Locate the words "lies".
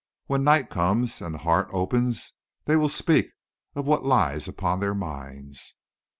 4.03-4.47